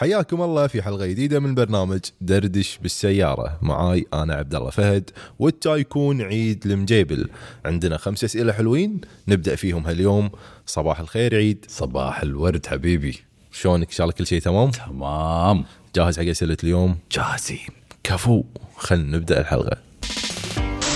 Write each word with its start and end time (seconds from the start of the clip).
حياكم 0.00 0.42
الله 0.42 0.66
في 0.66 0.82
حلقة 0.82 1.06
جديدة 1.06 1.40
من 1.40 1.54
برنامج 1.54 2.00
دردش 2.20 2.78
بالسيارة. 2.82 3.58
معاي 3.62 4.06
أنا 4.14 4.34
عبد 4.34 4.54
الله 4.54 4.70
فهد 4.70 5.10
والتايكون 5.38 6.22
عيد 6.22 6.66
المجيبل. 6.66 7.28
عندنا 7.64 7.96
خمس 7.96 8.24
أسئلة 8.24 8.52
حلوين 8.52 9.00
نبدأ 9.28 9.56
فيهم 9.56 9.86
هاليوم. 9.86 10.30
صباح 10.66 11.00
الخير 11.00 11.34
عيد. 11.34 11.66
صباح 11.68 12.22
الورد 12.22 12.66
حبيبي. 12.66 13.18
شلونك؟ 13.52 13.86
ان 13.86 13.92
شاء 13.92 14.04
الله 14.04 14.14
كل 14.14 14.26
شيء 14.26 14.40
تمام؟ 14.40 14.70
تمام. 14.70 15.64
جاهز 15.96 16.18
حق 16.18 16.24
أسئلة 16.24 16.56
اليوم؟ 16.64 16.98
جاهزين. 17.12 17.68
كفو. 18.04 18.44
خلينا 18.76 19.16
نبدأ 19.16 19.40
الحلقة. 19.40 19.76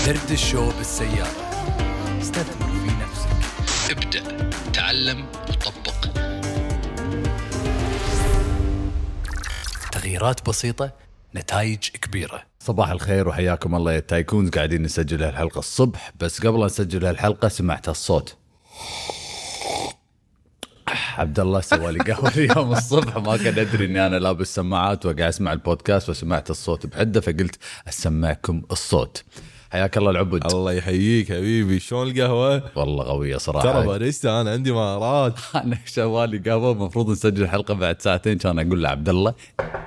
درد 0.07 0.31
الشو 0.31 0.71
بالسيارة. 0.79 1.51
استثمر. 2.21 2.84
تغييرات 10.05 10.49
بسيطة 10.49 10.93
نتائج 11.37 11.79
كبيرة. 11.79 12.43
صباح 12.61 12.91
الخير 12.91 13.29
وحياكم 13.29 13.75
الله 13.75 13.93
يا 13.93 14.01
تايكونز. 14.01 14.51
قاعدين 14.51 14.83
نسجل 14.83 15.23
هالحلقة 15.23 15.59
الصبح 15.59 16.13
بس 16.21 16.47
قبل 16.47 16.67
نسجل 16.67 17.07
هالحلقة 17.07 17.49
سمعت 17.49 17.89
الصوت. 17.89 18.37
عبد 21.17 21.41
الله 21.41 21.61
سوى 21.61 21.93
لي 21.93 21.99
قهوة 21.99 22.33
اليوم 22.37 22.73
الصبح. 22.73 23.17
ما 23.17 23.37
كان 23.37 23.59
أدري 23.59 23.85
إني 23.85 24.07
أنا 24.07 24.17
لابس 24.17 24.55
سماعات 24.55 25.07
وقاعد 25.07 25.21
أسمع 25.21 25.53
البودكاست 25.53 26.09
وسمعت 26.09 26.51
الصوت 26.51 26.87
بحدة 26.87 27.21
فقلت 27.21 27.59
أسمعكم 27.89 28.63
الصوت. 28.71 29.25
حياك 29.75 29.99
الله 29.99 30.11
العبد. 30.11 30.47
الله 30.47 30.73
يحييك 30.73 31.29
حبيبي. 31.29 31.79
شلون 31.81 32.09
القهوة؟ 32.09 32.63
والله 32.77 33.05
قويه 33.05 33.37
صراحة. 33.37 33.73
ترى 33.73 33.87
باريستا 33.87 34.41
أنا 34.41 34.51
عندي 34.51 34.73
مهارات. 34.73 35.35
أنا 35.65 35.79
شوالي 35.87 36.39
قهوه 36.39 36.73
المفروض 36.73 37.11
نسجل 37.11 37.49
حلقة 37.49 37.75
بعد 37.75 38.03
ساعتين. 38.03 38.39
كان 38.39 38.59
أقول 38.59 38.83
له 38.83 38.89
عبد 38.89 39.09
الله 39.09 39.35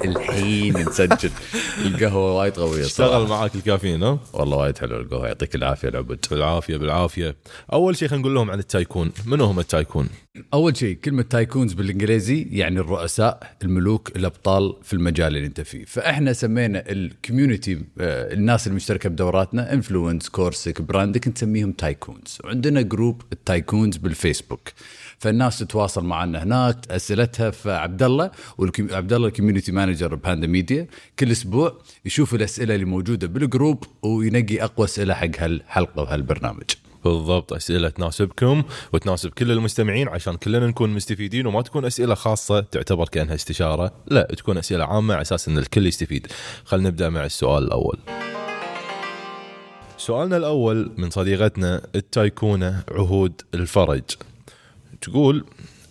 الحين 0.06 0.78
نسجل. 0.78 1.32
القهوة 1.86 2.38
وايد 2.38 2.54
قويه 2.54 2.86
اشتغل 2.86 3.10
صراحة 3.10 3.28
معاك 3.28 3.56
الكافيين 3.56 4.04
ها؟ 4.04 4.20
والله 4.34 4.58
وايد 4.58 4.78
حلو 4.78 4.98
القهوة 4.98 5.28
يعطيك 5.28 5.56
العافية 5.56 5.90
العبد. 5.90 6.26
بالعافيه 6.32 6.78
بالعافية. 6.78 7.36
أول 7.74 7.98
شيء 7.98 8.08
خلينا 8.08 8.22
نقول 8.22 8.36
لهم 8.36 8.52
عن 8.52 8.60
ال 8.60 8.66
tycoon. 8.66 9.12
منو 9.26 9.46
هم 9.46 9.60
ال 9.60 9.66
tycoon؟ 9.66 10.10
أول 10.54 10.78
شيء 10.78 10.96
كلمة 10.96 11.22
tycoons 11.22 11.74
بالإنجليزي 11.74 12.48
يعني 12.52 12.80
الرؤساء 12.80 13.56
الملوك 13.64 14.16
الأبطال 14.16 14.76
في 14.84 14.94
المجال 14.94 15.36
اللي 15.36 15.48
أنت 15.48 15.62
فيه. 15.62 15.86
فإحنا 15.86 16.34
سمينا 16.34 16.84
ال 16.92 17.00
community 17.00 17.74
آه، 18.00 18.34
الناس 18.34 18.68
المشتركة 18.68 19.10
بدوراتنا 19.10 19.74
Influence 19.78 20.30
كورسك 20.30 20.82
براندك 20.82 21.28
نسميهم 21.28 21.72
tycoons 21.72 22.38
وعندنا 22.44 22.82
group 22.82 23.22
ال 23.34 23.42
tycoons 23.42 23.98
بالفيسبوك. 23.98 24.70
فالناس 25.20 25.60
تتواصل 25.60 26.06
معنا 26.06 26.44
هناك 26.44 26.92
أسئلتها 26.92 27.52
فعبد 27.52 28.04
الله 28.04 28.32
عبد 28.80 29.14
الله 29.14 29.28
ال 29.28 29.32
community 29.32 29.72
manager 29.72 30.16
بهاندا 30.16 30.48
ميديا 30.48 30.88
كل 31.20 31.32
أسبوع 31.32 31.82
يشوف 32.06 32.34
الأسئلة 32.34 32.76
اللي 32.76 32.86
موجودة 32.86 33.28
بال 33.28 33.44
group 33.44 33.84
وينقي 34.02 34.64
أقوى 34.64 34.86
أسئلة 34.86 35.14
حق 35.14 35.40
هالحلقة 35.40 36.02
وهالبرنامج. 36.02 36.66
بالضبط 37.04 37.54
أسئلة 37.54 37.90
تناسبكم 37.90 38.64
وتناسب 38.94 39.30
كل 39.30 39.52
المستمعين 39.52 40.08
عشان 40.08 40.36
كلنا 40.36 40.68
نكون 40.68 40.90
مستفيدين 40.90 41.48
وما 41.48 41.62
تكون 41.62 41.86
أسئلة 41.86 42.16
خاصة 42.16 42.60
تعتبر 42.60 43.08
كأنها 43.08 43.36
استشارة. 43.36 43.92
لا 44.08 44.28
تكون 44.38 44.58
أسئلة 44.58 44.86
عامة 44.86 45.14
على 45.14 45.22
أساس 45.22 45.48
إن 45.48 45.58
الكل 45.58 45.88
يستفيد. 45.88 46.28
خلينا 46.66 46.90
نبدأ 46.90 47.10
مع 47.10 47.26
السؤال 47.26 47.64
الأول. 47.64 48.00
سؤالنا 50.08 50.38
الأول 50.38 50.92
من 50.98 51.10
صديقتنا 51.10 51.82
التايكونة 51.96 52.84
عهود 52.92 53.42
الفرج. 53.54 54.04
تقول 55.02 55.46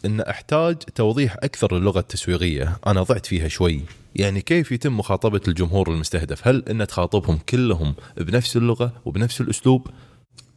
إن 0.04 0.20
أحتاج 0.20 0.76
توضيح 0.76 1.36
أكثر 1.42 1.78
للغة 1.78 1.98
التسويقية. 2.00 2.76
أنا 2.86 3.02
ضعت 3.02 3.26
فيها 3.26 3.48
شوي. 3.48 3.80
يعني 4.14 4.40
كيف 4.40 4.72
يتم 4.72 4.96
مخاطبة 4.96 5.40
الجمهور 5.48 5.90
المستهدف؟ 5.90 6.48
هل 6.48 6.64
إن 6.70 6.86
تخاطبهم 6.86 7.38
كلهم 7.48 7.94
بنفس 8.16 8.56
اللغة 8.56 8.92
وبنفس 9.04 9.40
الأسلوب؟ 9.40 9.86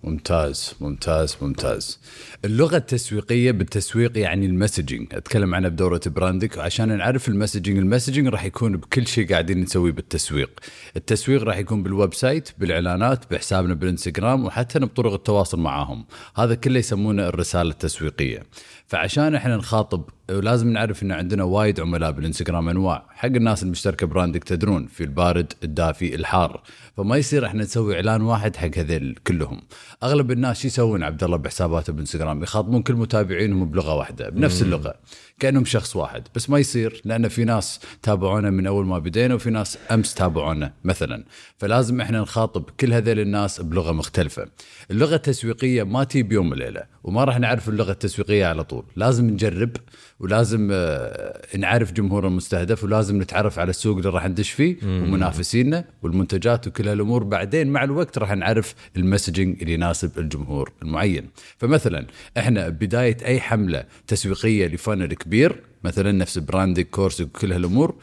ممتاز 0.04 0.74
ممتاز 0.82 1.38
ممتاز. 1.42 2.00
اللغة 2.46 2.78
التسويقية 2.78 3.52
بالتسويق 3.52 4.18
يعني 4.18 4.46
ال 4.46 4.53
messaging 4.53 5.16
أتكلم 5.16 5.56
عنها 5.56 5.70
بدورة 5.70 6.02
براندك. 6.06 6.58
عشان 6.58 6.98
نعرف 6.98 7.28
ال 7.28 7.33
messaging 7.33 7.78
ال 7.78 7.83
messaging 7.83 8.28
راح 8.28 8.46
يكون 8.46 8.78
بكل 8.78 9.08
شيء 9.08 9.30
قاعدين 9.30 9.60
نسويه 9.62 9.92
بالتسويق. 9.92 10.60
التسويق 10.96 11.44
راح 11.44 11.58
يكون 11.58 11.84
بال 11.84 12.14
website 12.14 12.50
بالإعلانات 12.58 13.32
بحسابنا 13.32 13.74
بالإنستغرام 13.74 14.46
وحتى 14.46 14.80
بطرق 14.80 15.14
التواصل 15.14 15.60
معاهم. 15.60 16.06
هذا 16.36 16.56
كله 16.56 16.80
يسمونه 16.80 17.28
الرسالة 17.28 17.70
التسويقية. 17.70 18.44
فعشان 18.90 19.36
إحنا 19.36 19.58
نخاطب 19.58 20.04
ولازم 20.32 20.70
نعرف 20.70 21.04
إن 21.04 21.12
عندنا 21.12 21.44
وايد 21.44 21.80
عملاء 21.80 22.12
بالإنستغرام 22.12 22.70
أنواع. 22.70 23.06
حق 23.10 23.26
الناس 23.26 23.64
المشتركة 23.64 24.08
براندك 24.08 24.44
تدرون 24.44 24.88
في 24.88 25.04
البارد 25.04 25.54
الدافي 25.64 26.16
الحار. 26.16 26.62
فما 26.98 27.18
يصير 27.18 27.46
إحنا 27.46 27.64
نسوي 27.64 27.96
إعلان 27.96 28.22
واحد 28.22 28.56
حق 28.56 28.78
هذيل 28.78 29.20
كلهم. 29.28 29.62
أغلب 30.04 30.32
الناس 30.32 30.62
شو 30.62 30.68
يسوون؟ 30.68 31.04
عبد 31.04 31.24
الله 31.24 31.38
بحساباته 31.38 31.94
بالانستغرام 31.94 32.44
يخاطبون 32.44 32.82
كل 32.82 32.94
متابعينهم 32.94 33.66
بلغة 33.66 33.96
واحدة 33.96 34.30
بنفس 34.30 34.62
اللغة 34.62 34.94
كأنهم 35.40 35.66
شخص 35.66 35.96
واحد. 35.96 36.28
بس 36.36 36.50
ما 36.50 36.60
يصير 36.60 37.02
لأن 37.06 37.28
في 37.28 37.44
ناس 37.44 37.80
تابعونا 38.02 38.50
من 38.50 38.68
أول 38.68 38.86
ما 38.86 39.00
بدينا 39.00 39.36
وفي 39.36 39.50
ناس 39.50 39.78
أمس 39.92 40.14
تابعونا 40.14 40.74
مثلا. 40.84 41.24
فلازم 41.58 42.02
إحنا 42.02 42.22
نخاطب 42.22 42.64
كل 42.80 42.94
هذيل 42.94 43.20
الناس 43.20 43.62
بلغة 43.62 43.92
مختلفة. 43.92 44.48
اللغة 44.92 45.16
التسويقية 45.16 45.84
ما 45.84 46.04
تي 46.04 46.24
بيوم 46.24 46.52
وليلة 46.52 46.84
وما 47.04 47.24
راح 47.24 47.40
نعرف 47.40 47.70
اللغة 47.70 47.92
التسويقية 47.92 48.46
على 48.46 48.64
طول. 48.64 48.79
لازم 48.96 49.30
نجرب 49.30 49.72
ولازم 50.20 50.70
آه، 50.72 51.58
نعرف 51.58 51.92
جمهور 51.92 52.28
المستهدف 52.28 52.84
ولازم 52.84 53.22
نتعرف 53.22 53.60
على 53.60 53.70
السوق 53.70 53.98
اللي 53.98 54.10
راح 54.10 54.28
ندش 54.28 54.52
فيه 54.52 54.78
ومنافسينا 54.84 55.86
والمنتجات 56.04 56.68
وكل 56.68 56.88
هالأمور. 56.88 57.24
بعدين 57.24 57.68
مع 57.68 57.84
الوقت 57.84 58.18
راح 58.18 58.32
نعرف 58.32 58.76
ال 58.98 59.04
messaging 59.04 59.62
اللي 59.62 59.74
يناسب 59.74 60.20
الجمهور 60.20 60.72
المعين. 60.82 61.30
فمثلا 61.58 62.06
إحنا 62.38 62.70
بداية 62.70 63.18
أي 63.26 63.40
حملة 63.40 63.84
تسويقية 64.08 64.68
ل 64.68 64.74
funnel 64.74 65.14
كبير 65.14 65.64
مثلا 65.84 66.12
نفس 66.12 66.38
براندك 66.38 66.90
course 66.90 67.22
وكل 67.22 67.54
هالأمور 67.54 67.96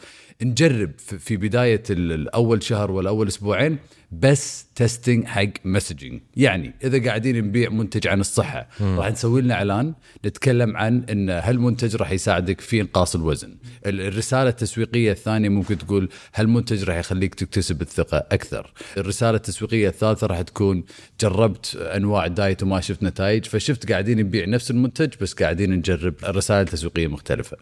نجرب 0.43 0.91
في 0.97 1.37
بداية 1.37 1.83
ال- 1.89 2.11
الأول 2.11 2.63
شهر 2.63 2.91
ولا 2.91 3.09
اول 3.09 3.27
أسبوعين 3.27 3.77
بس 4.11 4.65
testing 4.75 5.25
حق 5.25 5.47
messaging 5.65 6.21
يعني 6.35 6.73
إذا 6.83 7.03
قاعدين 7.05 7.37
نبيع 7.45 7.69
منتج 7.69 8.07
عن 8.07 8.19
الصحة 8.19 8.67
راح 8.81 9.11
نسوي 9.11 9.41
لنا 9.41 9.53
إعلان 9.53 9.93
نتكلم 10.25 10.77
عن 10.77 11.03
إن 11.03 11.29
هالمنتج 11.29 11.95
راح 11.95 12.11
يساعدك 12.11 12.61
في 12.61 12.81
إنقاص 12.81 13.15
الوزن. 13.15 13.55
ال- 13.85 14.01
الرسالة 14.01 14.49
التسويقية 14.49 15.11
الثانية 15.11 15.49
ممكن 15.49 15.77
تقول 15.77 16.09
هالمنتج 16.35 16.83
راح 16.83 16.95
يخليك 16.97 17.35
تكتسب 17.35 17.81
الثقة 17.81 18.17
أكثر. 18.17 18.73
الرسالة 18.97 19.37
التسويقية 19.37 19.87
الثالثة 19.89 20.27
راح 20.27 20.41
تكون 20.41 20.83
جربت 21.21 21.75
أنواع 21.75 22.27
diet 22.27 22.63
وما 22.63 22.81
شفت 22.81 23.03
نتائج 23.03 23.45
فشفت 23.45 23.91
قاعدين 23.91 24.17
نبيع 24.17 24.45
نفس 24.45 24.71
المنتج 24.71 25.09
بس 25.21 25.33
قاعدين 25.33 25.71
نجرب 25.73 26.13
رسائل 26.23 26.67
تسويقية 26.67 27.07
مختلفة. 27.07 27.57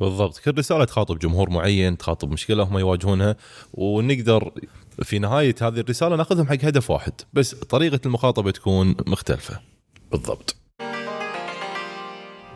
بالضبط. 0.00 0.38
كل 0.38 0.58
رسالة 0.58 0.84
تخاطب 0.84 1.18
جمهور 1.18 1.50
معين 1.50 1.98
تخاطب 1.98 2.30
مشكلة 2.30 2.62
هم 2.62 2.78
يواجهونها 2.78 3.36
ونقدر 3.72 4.52
في 5.02 5.18
نهاية 5.18 5.54
هذه 5.62 5.80
الرسالة 5.80 6.16
نأخذهم 6.16 6.46
حق 6.46 6.64
هدف 6.64 6.90
واحد 6.90 7.12
بس 7.32 7.54
طريقة 7.54 8.00
المخاطبة 8.06 8.50
تكون 8.50 8.94
مختلفة. 9.06 9.60
بالضبط. 10.12 10.56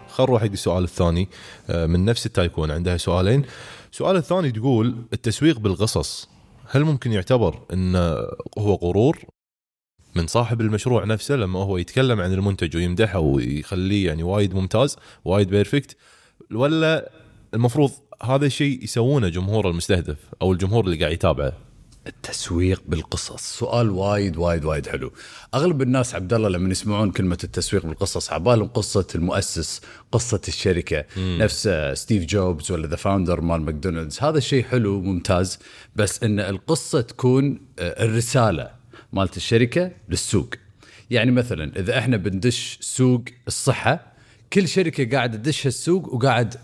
خل 0.08 0.22
نروح 0.24 0.42
حق 0.42 0.50
السؤال 0.50 0.84
الثاني 0.84 1.28
آه، 1.70 1.86
من 1.86 2.04
نفس 2.04 2.26
التايكون 2.26 2.70
عندها 2.70 2.96
سؤالين. 2.96 3.44
السؤال 3.92 4.16
الثاني 4.16 4.52
تقول 4.52 4.96
التسويق 5.12 5.58
بالقصص 5.58 6.28
هل 6.70 6.84
ممكن 6.84 7.12
يعتبر 7.12 7.60
انه 7.72 8.14
هو 8.58 8.74
غرور 8.74 9.18
من 10.14 10.26
صاحب 10.26 10.60
المشروع 10.60 11.04
نفسه 11.04 11.36
لما 11.36 11.58
هو 11.58 11.76
يتكلم 11.76 12.20
عن 12.20 12.32
المنتج 12.32 12.76
ويمدحه 12.76 13.18
ويخليه 13.18 14.06
يعني 14.06 14.22
وايد 14.22 14.54
ممتاز 14.54 14.96
وايد 15.24 15.48
perfect 15.48 15.96
ولا 16.50 17.10
المفروض 17.54 17.90
هذا 18.22 18.46
الشيء 18.46 18.84
يسوونه 18.84 19.28
جمهور 19.28 19.70
المستهدف 19.70 20.16
أو 20.42 20.52
الجمهور 20.52 20.84
اللي 20.84 20.96
قاعد 20.96 21.12
يتابعه. 21.12 21.52
التسويق 22.06 22.82
بالقصص. 22.88 23.58
سؤال 23.58 23.90
وايد 23.90 24.36
وايد 24.36 24.64
وايد 24.64 24.86
حلو. 24.88 25.12
أغلب 25.54 25.82
الناس 25.82 26.14
عبد 26.14 26.32
الله 26.32 26.48
لما 26.48 26.70
يسمعون 26.70 27.10
كلمة 27.10 27.38
التسويق 27.44 27.86
بالقصص 27.86 28.32
عبالهم 28.32 28.68
قصة 28.68 29.06
المؤسس 29.14 29.80
قصة 30.12 30.40
الشركة 30.48 31.04
مم. 31.16 31.38
نفس 31.40 31.68
ستيف 31.94 32.24
جوبز 32.24 32.70
ولا 32.70 32.86
The 32.86 32.96
Founder 32.96 33.40
مال 33.40 33.62
ماكدونالدز. 33.62 34.18
هذا 34.20 34.38
الشيء 34.38 34.64
حلو 34.64 35.00
ممتاز 35.00 35.58
بس 35.96 36.22
إن 36.22 36.40
القصة 36.40 37.00
تكون 37.00 37.60
آه، 37.78 38.04
الرسالة 38.04 38.70
مالت 39.12 39.36
الشركة 39.36 39.90
للسوق. 40.08 40.54
يعني 41.10 41.30
مثلا 41.30 41.78
إذا 41.78 41.98
إحنا 41.98 42.16
بندش 42.16 42.78
سوق 42.80 43.24
الصحة 43.46 44.14
كل 44.52 44.68
شركة 44.68 45.16
قاعدة 45.16 45.36
تدش 45.36 45.66
السوق 45.66 46.14
وقاعد 46.14 46.54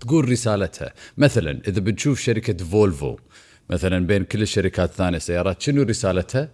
تقول 0.00 0.28
رسالتها. 0.28 0.94
مثلا 1.18 1.60
إذا 1.68 1.80
بنشوف 1.80 2.20
شركة 2.20 2.64
فولفو 2.64 3.16
مثلا 3.70 4.06
بين 4.06 4.24
كل 4.24 4.42
الشركات 4.42 4.90
الثانية 4.90 5.18
سيارات 5.18 5.62
شنو 5.62 5.82
رسالتها؟ 5.82 6.48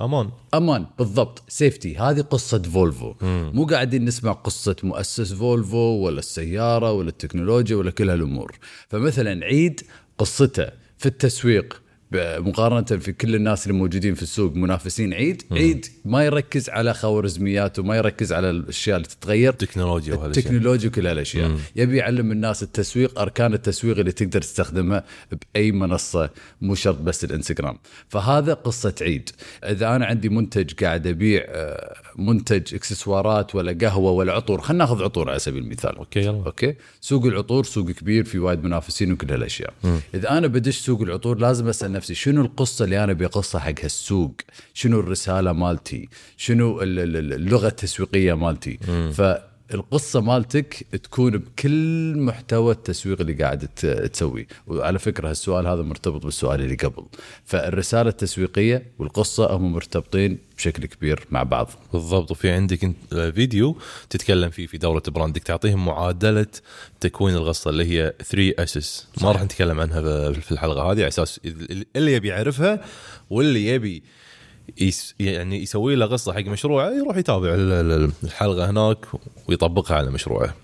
أمان. 0.00 0.30
أمان 0.54 0.86
بالضبط. 0.98 1.42
safety 1.48 1.96
هذه 1.96 2.20
قصة 2.20 2.62
فولفو 2.62 3.14
مو 3.22 3.64
قاعدين 3.64 4.04
نسمع 4.04 4.32
قصة 4.32 4.76
مؤسس 4.82 5.32
فولفو 5.32 5.76
ولا 5.76 6.18
السيارة 6.18 6.92
ولا 6.92 7.08
التكنولوجيا 7.08 7.76
ولا 7.76 7.90
كل 7.90 8.10
هالأمور. 8.10 8.58
فمثلا 8.88 9.44
عيد 9.44 9.80
قصته 10.18 10.66
في 10.98 11.06
التسويق. 11.06 11.82
مقارنة 12.16 12.82
في 13.00 13.12
كل 13.12 13.34
الناس 13.34 13.66
اللي 13.66 13.78
موجودين 13.78 14.14
في 14.14 14.22
السوق 14.22 14.54
منافسين 14.54 15.14
عيد 15.14 15.42
عيد 15.52 15.86
ما 16.04 16.24
يركز 16.24 16.70
على 16.70 16.94
خوارزميات 16.94 17.78
وما 17.78 17.96
يركز 17.96 18.32
على 18.32 18.50
الأشياء 18.50 18.96
اللي 18.96 19.08
تتغير. 19.08 19.52
تكنولوجيا 19.52 20.14
وهالاشياء 20.14 20.46
التكنولوجيا 20.46 20.88
وكل 20.88 21.06
هالأشياء. 21.06 21.50
يبي 21.76 21.96
يعلم 21.96 22.32
الناس 22.32 22.62
التسويق 22.62 23.20
أركان 23.20 23.54
التسويق 23.54 23.98
اللي 23.98 24.12
تقدر 24.12 24.40
تستخدمها 24.40 25.04
بأي 25.54 25.72
منصة 25.72 26.30
مو 26.60 26.74
شرط 26.74 26.98
بس 26.98 27.24
الإنستغرام. 27.24 27.78
فهذا 28.08 28.54
قصة 28.54 28.94
عيد. 29.00 29.30
إذا 29.64 29.96
أنا 29.96 30.06
عندي 30.06 30.28
منتج 30.28 30.84
قاعد 30.84 31.06
أبيع 31.06 31.44
آه، 31.48 31.94
منتج 32.16 32.74
إكسسوارات 32.74 33.54
ولا 33.54 33.78
قهوة 33.80 34.10
ولا 34.10 34.32
عطور. 34.32 34.60
خلينا 34.60 34.84
ناخذ 34.84 35.02
عطور 35.02 35.30
على 35.30 35.38
سبيل 35.38 35.62
المثال. 35.62 35.96
okay 35.96 36.20
يلا. 36.20 36.46
okay؟ 36.46 36.74
سوق 37.00 37.24
العطور 37.26 37.64
سوق 37.64 37.90
كبير 37.90 38.24
في 38.24 38.38
وايد 38.38 38.64
منافسين 38.64 39.12
وكل 39.12 39.30
هالأشياء. 39.30 39.74
إذا 40.14 40.38
أنا 40.38 40.46
بدش 40.46 40.78
سوق 40.78 41.02
العطور 41.02 41.38
لازم 41.38 41.68
أسأل 41.68 41.92
نفسي 41.92 42.14
شنو 42.14 42.42
القصة 42.42 42.84
اللي 42.84 43.04
أنا 43.04 43.12
بقصها 43.12 43.60
حق 43.60 43.74
هالسوق؟ 43.82 44.34
شنو 44.74 45.00
الرسالة 45.00 45.52
مالتي؟ 45.52 46.08
شنو 46.36 46.82
ال- 46.82 46.98
ال- 46.98 47.16
ال- 47.16 47.32
اللغة 47.32 47.66
التسويقية 47.66 48.34
مالتي؟ 48.34 48.78
فالقصة 49.72 50.20
مالتك 50.20 50.86
تكون 51.02 51.38
بكل 51.38 52.14
محتوى 52.16 52.72
التسويق 52.72 53.20
اللي 53.20 53.32
قاعد 53.32 53.68
تسويه 54.12 54.46
وعلى 54.66 54.98
فكرة 54.98 55.30
هالسؤال 55.30 55.66
هذا 55.66 55.82
مرتبط 55.82 56.24
بالسؤال 56.24 56.60
اللي 56.60 56.74
قبل. 56.74 57.04
فالرسالة 57.44 58.10
التسويقية 58.10 58.86
والقصة 58.98 59.56
هم 59.56 59.72
مرتبطين 59.72 60.38
بشكل 60.56 60.86
كبير 60.86 61.26
مع 61.30 61.42
بعض. 61.42 61.70
بالضبط. 61.92 62.30
وفي 62.30 62.50
عندك 62.50 62.92
فيديو 63.10 63.76
تتكلم 64.10 64.50
فيه 64.50 64.66
في 64.66 64.78
دوره 64.78 65.02
براندك. 65.08 65.42
تعطيهم 65.42 65.84
معادلة 65.84 66.46
تكوين 67.00 67.34
القصة 67.34 67.70
اللي 67.70 67.84
هي 67.84 68.14
3 68.24 68.62
اسس 68.62 69.06
ما 69.22 69.32
راح 69.32 69.42
نتكلم 69.42 69.80
عنها 69.80 70.32
في 70.32 70.52
الحلقة 70.52 70.82
هذه. 70.82 70.98
على 70.98 71.08
أساس 71.08 71.40
اللي 71.96 72.12
يبي 72.12 72.28
يعرفها 72.28 72.84
واللي 73.30 73.66
يبي 73.66 74.02
يعني 75.20 75.62
يسوي 75.62 75.94
له 75.94 76.06
قصة 76.06 76.32
حق 76.32 76.40
مشروعه 76.44 76.90
يروح 76.90 77.16
يتابع 77.16 77.54
ال- 77.54 77.72
ال- 77.72 78.12
الحلقة 78.24 78.70
هناك 78.70 78.98
ويطبقها 79.48 79.96
على 79.96 80.10
مشروعه. 80.10 80.54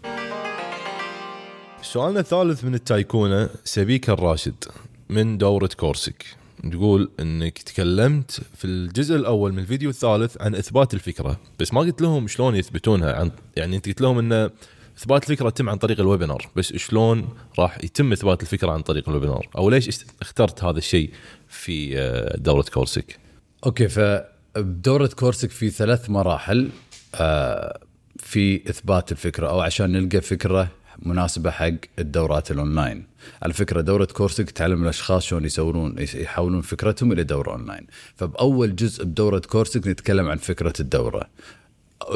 سؤالنا 1.82 2.20
الثالث 2.20 2.64
من 2.64 2.74
التايكونة 2.74 3.48
سبيكة 3.64 4.12
الراشد 4.12 4.64
من 5.10 5.38
دورة 5.38 5.70
كورسك 5.76 6.24
تقول 6.72 7.10
إنك 7.20 7.58
تكلمت 7.58 8.40
في 8.56 8.64
الجزء 8.64 9.16
الأول 9.16 9.52
من 9.52 9.58
الفيديو 9.58 9.90
الثالث 9.90 10.42
عن 10.42 10.54
إثبات 10.54 10.94
الفكرة 10.94 11.40
بس 11.60 11.72
ما 11.74 11.80
قلت 11.80 12.02
لهم 12.02 12.28
شلون 12.28 12.56
يثبتونها 12.56 13.12
عن 13.12 13.30
يعني 13.56 13.76
أنت 13.76 13.86
قلت 13.88 14.00
لهم 14.00 14.18
إن 14.18 14.50
إثبات 14.98 15.30
الفكرة 15.30 15.48
يتم 15.48 15.70
عن 15.70 15.76
طريق 15.76 16.00
ال 16.00 16.06
webinar 16.06 16.48
بس 16.56 16.72
شلون 16.76 17.28
راح 17.58 17.78
يتم 17.84 18.12
إثبات 18.12 18.42
الفكرة 18.42 18.70
عن 18.72 18.80
طريق 18.82 19.08
ال 19.08 19.13
webinar؟ 19.13 19.48
أو 19.58 19.70
ليش 19.70 20.04
اخترت 20.22 20.64
هذا 20.64 20.78
الشيء 20.78 21.10
في 21.48 21.98
آه، 21.98 22.36
دورة 22.36 22.64
كورسك 22.72 23.18
okay 23.66 23.88
فبدورة 23.88 25.06
كورسك 25.06 25.50
في 25.50 25.70
ثلاث 25.70 26.10
مراحل 26.10 26.70
آه، 27.14 27.80
في 28.16 28.70
إثبات 28.70 29.12
الفكرة 29.12 29.48
أو 29.48 29.60
عشان 29.60 29.92
نلقى 29.92 30.20
فكرة 30.20 30.68
مناسبة 30.98 31.50
حق 31.50 31.74
الدورات 31.98 32.50
الأونلاين. 32.50 33.06
على 33.42 33.52
فكره 33.52 33.80
دورة 33.80 34.04
كورسك 34.04 34.50
تعلم 34.50 34.82
الأشخاص 34.82 35.24
شلون 35.24 35.44
يسوون 35.44 35.96
يحولون 36.14 36.60
فكرتهم 36.60 37.12
إلى 37.12 37.24
دورة 37.24 37.52
أونلاين. 37.52 37.86
فبأول 38.16 38.76
جزء 38.76 39.04
بدورة 39.04 39.38
كورسك 39.38 39.86
نتكلم 39.86 40.28
عن 40.28 40.36
فكرة 40.36 40.72
الدورة. 40.80 41.28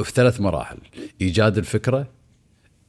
في 0.02 0.12
ثلاث 0.12 0.40
مراحل 0.40 0.78
إيجاد 1.20 1.58
الفكرة 1.58 2.08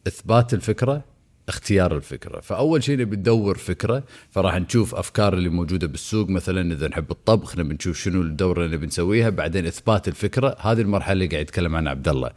إثبات 0.08 0.54
الفكرة 0.54 1.04
اختيار 1.50 1.96
الفكرة. 1.96 2.40
فأول 2.40 2.84
شيء 2.84 2.98
نبي 2.98 3.16
ندور 3.16 3.58
فكرة 3.58 4.04
فراح 4.32 4.56
نشوف 4.56 4.96
أفكار 4.96 5.34
اللي 5.34 5.50
موجودة 5.50 5.88
بالسوق. 5.88 6.30
مثلا 6.30 6.74
إذا 6.74 6.88
نحب 6.88 7.12
الطبخ 7.12 7.58
نبي 7.58 7.74
نشوف 7.74 7.98
شنو 7.98 8.22
الدورة 8.22 8.66
اللي 8.66 8.78
بنسويها 8.78 9.30
بعدين 9.30 9.66
إثبات 9.66 10.08
الفكرة. 10.08 10.56
هذه 10.60 10.82
المرحلة 10.82 11.14
اللي 11.14 11.28
قاعد 11.28 11.42
يتكلم 11.42 11.76
عنها 11.76 11.92
عبد 11.92 12.08
الله. 12.08 12.32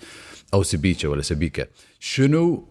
أو 0.54 0.62
سبيكة 0.62 1.08
ولا 1.08 1.22
سبيكة. 1.22 1.66
شنو 2.00 2.68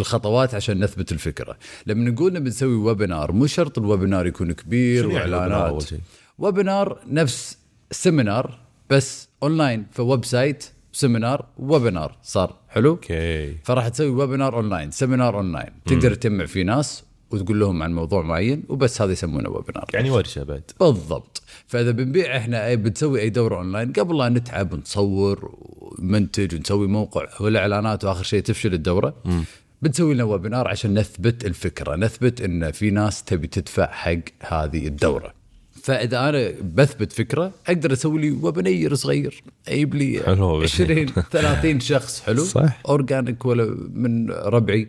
الخطوات 0.00 0.54
عشان 0.54 0.84
نثبت 0.84 1.12
الفكرة؟ 1.12 1.58
لما 1.86 2.10
نقول 2.10 2.32
نبي 2.32 2.48
نسوي 2.48 2.74
ويبينار 2.74 3.32
مو 3.32 3.46
شرط 3.46 3.78
الويبينار 3.78 4.26
يكون 4.26 4.52
كبير 4.52 5.10
يعني 5.10 5.34
وإعلانات؟ 5.34 5.90
ويبينار 6.38 6.98
نفس 7.06 7.58
seminar 7.90 8.58
بس 8.90 9.28
online 9.42 9.86
ف 9.92 10.24
website 10.24 10.64
seminar 10.92 11.46
webinar 11.58 12.16
صار 12.22 12.56
حلو. 12.68 12.90
okay. 12.90 13.56
فراح 13.64 13.88
تسوي 13.88 14.08
webinar 14.08 14.56
online 14.56 14.90
seminar 14.90 15.36
online. 15.36 15.70
تقدر 15.86 16.14
تجمع 16.14 16.46
فيه 16.46 16.62
ناس 16.62 17.04
وتقول 17.30 17.60
لهم 17.60 17.82
عن 17.82 17.94
موضوع 17.94 18.22
معين 18.22 18.64
وبس 18.68 19.02
هذا 19.02 19.12
يسمونه 19.12 19.48
webinar. 19.48 19.86
يعني 19.94 20.10
ورشة 20.10 20.42
بعد. 20.42 20.70
بالضبط. 20.80 21.42
فإذا 21.66 21.90
بنبيع 21.90 22.36
إحنا 22.36 22.66
اي 22.66 22.76
بنسوي 22.76 23.20
أي 23.20 23.30
دورة 23.30 23.56
أونلاين. 23.56 23.92
قبل 23.92 24.18
لا 24.18 24.28
نتعب 24.28 24.72
ونصور 24.72 25.50
ونمنتج 25.54 26.54
ونسوي 26.54 26.86
موقع 26.86 27.28
والإعلانات 27.40 28.04
وآخر 28.04 28.22
شيء 28.22 28.42
تفشل 28.42 28.74
الدورة 28.74 29.14
بنسوي 29.82 30.14
لنا 30.14 30.24
webinar 30.24 30.68
عشان 30.68 30.98
نثبت 30.98 31.44
الفكرة 31.44 31.96
نثبت 31.96 32.40
إن 32.40 32.70
في 32.70 32.90
ناس 32.90 33.24
تبي 33.24 33.46
تدفع 33.46 33.86
حق 33.86 34.18
هذه 34.40 34.86
الدورة. 34.86 35.41
فإذا 35.82 36.28
أنا 36.28 36.52
بثبت 36.74 37.12
فكرة 37.12 37.52
أقدر 37.66 37.92
أسوي 37.92 38.20
لي 38.20 38.30
webinar 38.30 38.94
صغير. 38.94 39.42
أجيب 39.68 39.94
لي 39.94 40.22
حلو. 40.26 40.62
20 40.62 41.06
30 41.06 41.80
شخص 41.90 42.20
حلو؟ 42.22 42.44
صح. 42.44 42.80
organic 42.88 43.44
ولا 43.46 43.64
من 43.92 44.30
ربعي. 44.30 44.88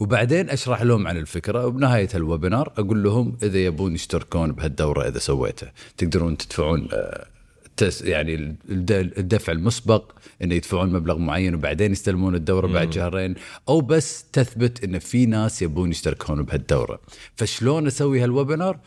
وبعدين 0.00 0.50
أشرح 0.50 0.82
لهم 0.82 1.06
عن 1.08 1.16
الفكرة. 1.16 1.66
وبنهاية 1.66 2.08
ال 2.14 2.21
webinar 2.21 2.72
أقول 2.78 3.02
لهم 3.02 3.36
إذا 3.42 3.58
يبون 3.64 3.94
يشتركون 3.94 4.52
بهالدورة 4.52 5.08
إذا 5.08 5.18
سويته. 5.18 5.66
تقدرون 5.98 6.36
تدفعون 6.36 6.88
آه، 6.92 7.26
تس 7.76 8.02
يعني 8.02 8.34
الد- 8.70 9.12
الدفع 9.18 9.52
المسبق 9.52 10.12
إنه 10.42 10.54
يدفعون 10.54 10.92
مبلغ 10.92 11.18
معين 11.18 11.54
وبعدين 11.54 11.92
يستلمون 11.92 12.34
الدورة 12.34 12.66
بعد 12.66 12.92
شهرين. 12.92 13.34
أو 13.68 13.80
بس 13.80 14.24
تثبت 14.32 14.84
إن 14.84 14.98
في 14.98 15.26
ناس 15.26 15.62
يبون 15.62 15.90
يشتركون 15.90 16.42
بهالدورة. 16.42 17.00
فشلون 17.36 17.86
أسوي 17.86 18.20
هال 18.20 18.32
webinar؟ 18.32 18.78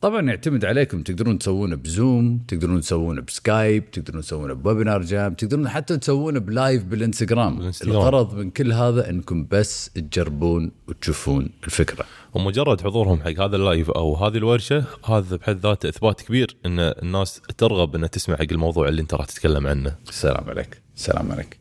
طبعا 0.00 0.20
يعتمد 0.20 0.64
عليكم. 0.64 1.02
تقدرون 1.02 1.38
تسوونه 1.38 1.76
بزوم 1.76 2.38
تقدرون 2.48 2.80
تسوونه 2.80 3.20
بسكايب 3.20 3.90
تقدرون 3.90 4.22
تسوونه 4.22 4.54
ب 4.54 5.02
WebinarJam 5.02 5.34
تقدرون 5.34 5.68
حتى 5.68 5.96
تسوونه 5.96 6.40
ب 6.40 6.49
live 6.49 6.84
بالإنستغرام. 6.84 7.56
بالإنستغرام. 7.56 7.96
الغرض 7.96 8.34
من 8.34 8.50
كل 8.50 8.72
هذا 8.72 9.10
إنكم 9.10 9.46
بس 9.50 9.90
تجربون 9.90 10.72
وتشوفون 10.88 11.50
الفكرة. 11.64 12.04
ومجرد 12.34 12.80
حضورهم 12.80 13.22
حق 13.22 13.40
هذا 13.44 13.56
ال 13.56 13.63
live 13.63 13.90
أو 13.90 14.16
هذه 14.16 14.36
الورشة 14.36 14.84
هذا 15.04 15.36
بحد 15.36 15.56
ذاته 15.56 15.88
إثبات 15.88 16.20
كبير 16.20 16.56
إن 16.66 16.78
الناس 16.80 17.42
ترغب 17.58 17.94
إنها 17.94 18.08
تسمع 18.08 18.36
حق 18.36 18.46
الموضوع 18.50 18.88
اللي 18.88 19.02
أنت 19.02 19.14
راح 19.14 19.26
تتكلم 19.26 19.66
عنه. 19.66 19.96
السلام 20.08 20.50
عليك. 20.50 20.82
السلام 20.96 21.32
عليك. 21.32 21.60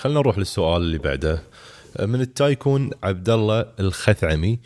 خلينا 0.00 0.20
نروح 0.20 0.38
للسؤال 0.38 0.82
اللي 0.82 0.98
بعده. 0.98 1.42
من 2.00 2.20
التايكون 2.20 2.90
عبد 3.02 3.30
الله 3.30 3.66
الخثعمي. 3.80 4.58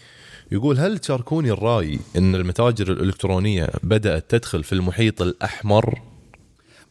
يقول 0.52 0.78
هل 0.78 0.98
تشاركوني 0.98 1.50
الرأي 1.50 1.98
إن 2.16 2.34
المتاجر 2.34 2.92
الإلكترونية 2.92 3.68
بدأت 3.82 4.30
تدخل 4.30 4.64
في 4.64 4.72
المحيط 4.72 5.22
الأحمر؟ 5.22 6.00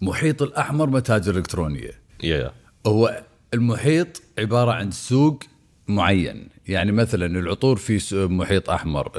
محيط 0.02 0.42
الأحمر 0.42 0.90
متاجر 0.90 1.38
إلكترونية. 1.38 1.92
يا 2.24 2.52
هو 2.88 3.24
المحيط 3.54 4.22
عبارة 4.40 4.72
عن 4.72 4.92
سوق 4.92 5.44
معين. 5.88 6.50
يعني 6.68 6.92
مثلا 6.92 7.26
العطور 7.26 7.76
في 7.76 8.28
محيط 8.28 8.70
أحمر 8.70 9.12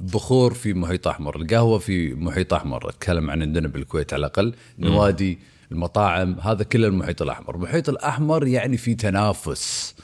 البخور 0.00 0.54
في 0.54 0.74
محيط 0.74 1.08
أحمر 1.08 1.36
القهوة 1.36 1.78
في 1.78 2.14
محيط 2.14 2.54
أحمر. 2.54 2.88
أتكلم 2.88 3.30
عن 3.30 3.42
عندنا 3.42 3.68
بالكويت 3.68 4.12
على 4.12 4.20
الأقل. 4.20 4.54
نوادي 4.78 5.38
المطاعم 5.72 6.36
هذا 6.40 6.62
كله 6.62 6.86
المحيط 6.88 7.22
الأحمر. 7.22 7.54
المحيط 7.54 7.88
الأحمر 7.88 8.46
يعني 8.46 8.76
في 8.76 8.94
تنافس. 8.94 9.94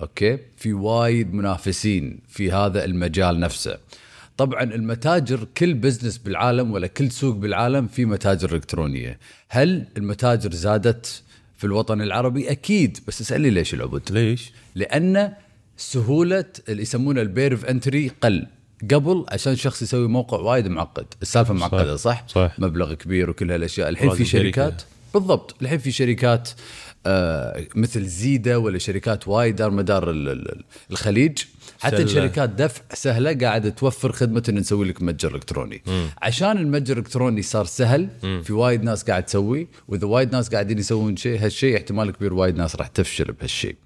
okay؟ 0.00 0.38
في 0.56 0.72
وايد 0.72 1.34
منافسين 1.34 2.18
في 2.28 2.52
هذا 2.52 2.84
المجال 2.84 3.40
نفسه. 3.40 3.78
طبعا 4.36 4.62
المتاجر 4.62 5.46
كل 5.56 5.74
business 5.74 6.18
بالعالم 6.18 6.72
ولا 6.72 6.86
كل 6.86 7.10
سوق 7.10 7.34
بالعالم 7.34 7.86
في 7.86 8.04
متاجر 8.04 8.54
إلكترونية. 8.54 9.18
هل 9.48 9.86
المتاجر 9.96 10.52
زادت 10.52 11.22
في 11.56 11.64
الوطن 11.64 12.00
العربي؟ 12.00 12.50
أكيد. 12.50 12.98
بس 13.08 13.20
اسألني 13.20 13.50
ليش 13.50 13.74
عبد 13.74 13.93
الله 13.93 14.12
ليش؟ 14.12 14.52
لأن 14.74 15.32
سهولة 15.76 16.44
اللي 16.68 16.82
يسمونه 16.82 17.20
ال 17.20 17.24
barrier 17.24 17.55
of 17.55 17.64
entry 17.64 18.10
قل. 18.20 18.46
قبل 18.90 19.24
عشان 19.28 19.56
شخص 19.56 19.82
يسوي 19.82 20.08
موقع 20.08 20.38
وايد 20.38 20.68
معقد. 20.68 21.06
السالفة 21.22 21.54
معقدة 21.54 21.96
صح؟ 21.96 22.24
صح. 22.28 22.58
مبلغ 22.58 22.94
كبير 22.94 23.30
وكل 23.30 23.50
هالأشياء. 23.50 23.88
الحين 23.88 24.10
في. 24.10 24.24
شركات. 24.24 24.82
بالضبط. 25.14 25.54
الحين 25.62 25.78
في 25.78 25.92
شركات 25.92 26.50
مثل 27.76 28.04
زيدا 28.04 28.56
ولا 28.56 28.78
شركات 28.78 29.28
وايد 29.28 29.56
دار 29.56 29.70
مدار 29.70 30.10
ال- 30.10 30.28
ال- 30.28 30.64
الخليج. 30.90 31.38
حتى 31.80 31.96
سلة. 31.96 32.04
الشركات 32.04 32.50
دفع 32.50 32.82
سهلة 32.94 33.32
قاعدة 33.46 33.70
توفر 33.70 34.12
خدمة 34.12 34.42
إن 34.48 34.54
نسوي 34.54 34.88
لك 34.88 35.02
متجر 35.02 35.34
إلكتروني. 35.34 35.82
عشان 36.22 36.58
المتجر 36.58 36.94
الالكتروني 36.94 37.42
صار 37.42 37.64
سهل 37.64 38.08
في 38.44 38.52
وايد 38.52 38.82
ناس 38.82 39.04
قاعد 39.04 39.22
تسوي 39.24 39.68
وإذا 39.88 40.06
وايد 40.06 40.32
ناس 40.32 40.48
قاعدين 40.48 40.78
يسوون 40.78 41.16
شيء 41.16 41.44
هالشيء 41.44 41.76
احتمال 41.76 42.10
كبير 42.10 42.34
وايد 42.34 42.56
ناس 42.56 42.76
راح 42.76 42.86
تفشل 42.86 43.32
بهالشيء. 43.32 43.76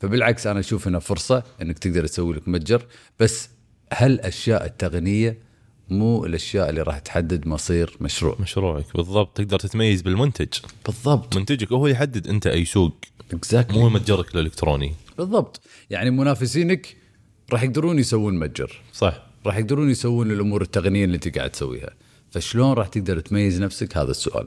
فبالعكس 0.00 0.46
أنا 0.46 0.60
أشوف 0.60 0.88
هنا 0.88 0.98
فرصة 0.98 1.42
إنك 1.62 1.78
تقدر 1.78 2.06
تسوي 2.06 2.34
لك 2.36 2.48
متجر 2.48 2.82
بس 3.20 3.48
هالأشياء 3.92 4.66
التقنية 4.66 5.38
مو 5.90 6.24
الأشياء 6.24 6.70
اللي 6.70 6.82
راح 6.82 6.98
تحدد 6.98 7.46
مصير 7.46 7.96
مشروع. 8.00 8.36
مشروعك 8.40 8.84
بالضبط. 8.94 9.36
تقدر 9.36 9.58
تتميز 9.58 10.02
بالمنتج. 10.02 10.48
بالضبط. 10.86 11.36
منتجك 11.36 11.72
هو 11.72 11.86
يحدد 11.86 12.26
أنت 12.26 12.46
أي 12.46 12.64
سوق. 12.64 12.94
exactly 13.32 13.78
مو 13.78 13.88
متجرك 13.88 14.34
الإلكتروني. 14.34 14.94
بالضبط. 15.18 15.60
يعني 15.90 16.10
منافسينك 16.10 16.96
راح 17.52 17.62
يقدرون 17.62 17.98
يسوون 17.98 18.38
متجر. 18.38 18.80
صح. 18.92 19.22
راح 19.46 19.56
يقدرون 19.56 19.90
يسوون 19.90 20.30
الأمور 20.30 20.62
التقنية 20.62 21.04
اللي 21.04 21.14
أنت 21.14 21.38
قاعد 21.38 21.50
تسويها. 21.50 21.90
فشلون 22.30 22.72
راح 22.72 22.88
تقدر 22.88 23.20
تميز 23.20 23.62
نفسك؟ 23.62 23.96
هذا 23.96 24.10
السؤال. 24.10 24.46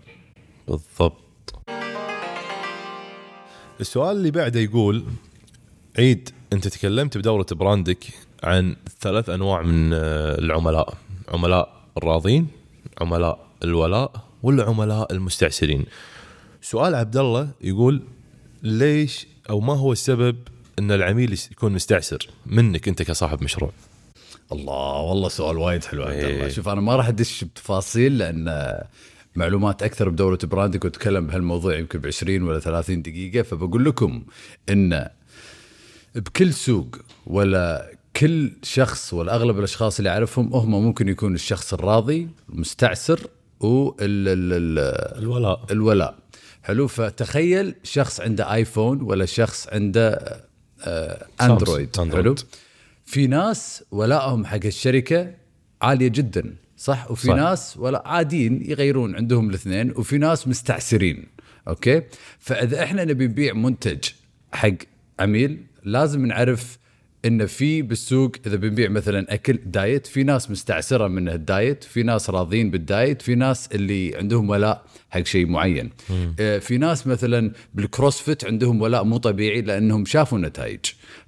بالضبط. 0.68 1.16
السؤال 3.80 4.18
اللي 4.18 4.32
بعده 4.32 4.60
يقول 4.60 5.06
عيد 5.98 6.30
أنت 6.54 6.68
تكلمت 6.68 7.18
بدورة 7.18 7.46
brand 7.52 7.97
ك 7.97 8.06
عن 8.44 8.76
ثلاث 9.02 9.30
أنواع 9.30 9.62
من 9.62 9.94
آه، 9.94 10.40
العملاء. 10.40 10.98
عملاء 11.32 11.82
الراضين 11.98 12.48
عملاء 13.02 13.48
الولاء 13.64 14.12
والعملاء 14.44 15.14
المستعسرين. 15.14 15.86
سؤال 16.62 16.96
عبد 16.96 17.18
الله 17.18 17.50
يقول 17.62 18.04
ليش 18.64 19.28
أو 19.50 19.60
ما 19.60 19.74
هو 19.74 19.92
السبب 19.92 20.38
إن 20.80 20.92
العميل 20.92 21.40
يكون 21.52 21.74
مستعسر 21.74 22.28
منك 22.46 22.88
أنت 22.88 23.02
كصاحب 23.02 23.44
مشروع؟ 23.44 23.72
الله 24.52 25.02
والله 25.02 25.30
سؤال 25.30 25.58
وايد 25.58 25.84
حلو 25.84 26.04
عبد 26.04 26.14
الله. 26.14 26.46
إيه. 26.46 26.50
شوف 26.50 26.70
أنا 26.70 26.82
ما 26.82 26.96
راح 26.96 27.08
أدش 27.08 27.44
بتفاصيل 27.44 28.18
لأن 28.18 28.78
معلومات 29.36 29.84
أكثر 29.84 30.10
بدوره 30.10 30.40
براندك 30.44 30.86
واتكلم 30.86 31.28
بهالموضوع 31.28 31.78
يمكن 31.78 32.00
ب 32.00 32.08
20 32.08 32.44
ولا 32.44 32.60
30 32.60 33.02
دقيقة 33.02 33.42
فبقول 33.44 33.86
لكم 33.86 34.24
إن 34.70 35.10
بكل 36.16 36.54
سوق 36.54 36.98
ولا 37.28 37.92
كل 38.16 38.52
شخص 38.64 39.14
ولا 39.14 39.36
اغلب 39.36 39.58
الأشخاص 39.60 39.98
اللي 39.98 40.10
أعرفهم 40.10 40.54
هم 40.54 40.72
ممكن 40.72 41.08
يكون 41.10 41.34
الشخص 41.36 41.74
الراضي 41.74 42.28
المستعسر 42.50 43.20
وال 43.60 43.96
ال- 44.02 44.54
ال- 44.54 45.18
الولاء. 45.24 45.66
الولاء. 45.72 46.16
حلو؟ 46.64 46.88
فتخيل 46.88 47.76
شخص 47.84 48.22
عنده 48.22 48.54
آيفون 48.54 49.02
ولا 49.02 49.26
شخص 49.26 49.68
عنده 49.68 50.20
آه، 50.84 51.26
أندرويد. 51.42 51.98
حلو؟ 51.98 52.36
في 53.06 53.28
ناس 53.28 53.84
ولائهم 53.92 54.46
حق 54.46 54.60
الشركة 54.66 55.34
عالية 55.82 56.08
جدا 56.08 56.56
صح؟ 56.78 57.12
وفي. 57.12 57.28
صح. 57.28 57.34
ناس 57.36 57.78
ولا 57.78 58.04
عاديين 58.08 58.70
يغيرون 58.72 59.16
عندهم 59.16 59.50
الاثنين 59.50 59.92
وفي 59.92 60.18
ناس 60.18 60.48
مستعسرين. 60.48 61.28
okay؟ 61.68 62.02
فإذا 62.40 62.84
إحنا 62.84 63.06
نبي 63.06 63.28
نبيع 63.28 63.54
منتج 63.54 64.00
حق 64.54 64.70
عميل 65.20 65.64
لازم 65.84 66.26
نعرف 66.26 66.78
إن 67.26 67.46
في 67.46 67.82
بالسوق 67.82 68.32
إذا 68.46 68.56
بنبيع 68.56 68.90
مثلا 68.90 69.34
أكل 69.34 69.60
diet 69.66 70.08
في 70.08 70.24
ناس 70.24 70.52
مستعسرة 70.52 71.08
من 71.08 71.30
ال 71.30 71.40
diet 71.40 71.84
في 71.84 72.04
ناس 72.04 72.30
راضين 72.30 72.72
بالدايت 72.72 73.22
في 73.22 73.36
ناس 73.36 73.70
اللي 73.72 74.16
عندهم 74.16 74.50
ولاء 74.50 74.86
حق 75.10 75.24
شيء 75.24 75.48
معين. 75.48 75.90
آه، 76.40 76.58
في 76.58 76.78
ناس 76.78 77.08
مثلا 77.08 77.52
بال 77.74 77.88
CrossFit 77.88 78.46
عندهم 78.46 78.82
ولاء 78.82 79.04
مو 79.04 79.18
طبيعي 79.18 79.62
لأنهم 79.62 80.06
شافوا 80.06 80.38
نتائج. 80.38 80.80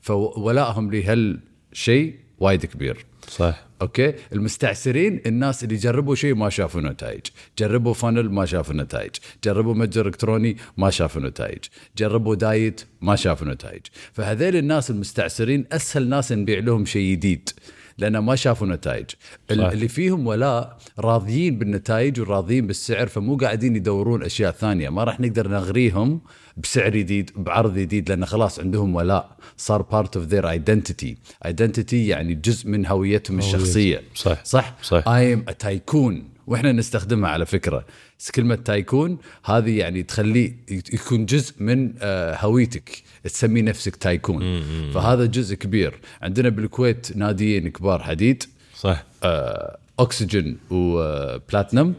فولائهم 0.01 0.91
لهالشيء 0.91 2.15
وايد 2.39 2.65
كبير. 2.65 3.05
صح. 3.27 3.65
okay؟ 3.83 4.13
المستعسرين 4.33 5.21
الناس 5.25 5.63
اللي 5.63 5.75
جربوا 5.75 6.15
شيء 6.15 6.35
ما 6.35 6.49
شافوا 6.49 6.81
نتائج. 6.81 7.21
جربوا 7.59 7.93
funnel 7.93 8.29
ما 8.31 8.45
شافوا 8.45 8.75
نتائج. 8.75 9.11
جربوا 9.43 9.73
متجر 9.73 10.07
إلكتروني 10.07 10.57
ما 10.77 10.89
شافوا 10.89 11.21
نتائج. 11.21 11.59
جربوا 11.97 12.35
diet 12.35 12.81
ما 13.01 13.15
شافوا 13.15 13.47
نتائج. 13.47 13.81
فهذيل 14.13 14.55
الناس 14.55 14.89
المستعسرين 14.89 15.65
أسهل 15.71 16.09
ناس 16.09 16.31
نبيع 16.31 16.59
لهم 16.59 16.85
شيء 16.85 17.11
جديد. 17.11 17.49
لأن 17.97 18.17
ما 18.17 18.35
شافوا 18.35 18.67
نتائج 18.67 19.09
صح. 19.09 19.17
اللي 19.49 19.87
فيهم 19.87 20.27
ولاء 20.27 20.77
راضيين 20.99 21.57
بالنتائج 21.57 22.19
وراضيين 22.19 22.67
بالسعر 22.67 23.07
فمو 23.07 23.37
قاعدين 23.37 23.75
يدورون 23.75 24.23
أشياء 24.23 24.51
ثانية. 24.51 24.89
ما 24.89 25.03
راح 25.03 25.19
نقدر 25.19 25.47
نغريهم 25.47 26.21
بسعر 26.57 26.89
جديد 26.89 27.31
بعرض 27.35 27.77
جديد 27.77 28.09
لأن 28.09 28.25
خلاص 28.25 28.59
عندهم 28.59 28.95
ولاء. 28.95 29.37
صار 29.57 29.81
part 29.81 30.17
of 30.17 30.25
their 30.25 30.49
identity 30.49 31.17
identity 31.45 32.07
يعني 32.07 32.33
جزء 32.33 32.69
من 32.69 32.85
هويتهم 32.85 33.37
الشخصية. 33.37 34.01
صح. 34.15 34.45
صح؟ 34.45 34.75
صح. 34.81 35.07
I 35.07 35.33
am 35.33 35.41
Tycoon 35.41 36.32
وإحنا 36.47 36.71
نستخدمها 36.71 37.29
على 37.29 37.45
فكرة. 37.45 37.85
بس 38.19 38.31
كلمة 38.31 38.55
تايكون 38.55 39.17
هذه 39.45 39.77
يعني 39.77 40.03
تخليه 40.03 40.57
يكون 40.69 41.25
جزء 41.25 41.53
من 41.59 41.93
آه، 42.01 42.37
هويتك 42.39 43.03
تسمي 43.23 43.61
نفسك 43.61 43.95
تايكون. 43.95 44.61
فهذا 44.91 45.25
جزء 45.25 45.55
كبير. 45.55 45.99
عندنا 46.21 46.49
بالكويت 46.49 47.17
ناديين 47.17 47.69
كبار 47.69 48.03
حديد. 48.03 48.43
صح. 48.75 49.03
آه، 49.23 49.77
أكسجين 49.99 50.57
وبلاتنم 50.69 51.93